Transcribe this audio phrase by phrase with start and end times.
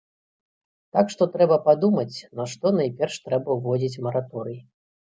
[0.95, 4.63] Так што трэба падумаць, на што найперш трэба ўводзіць мараторый.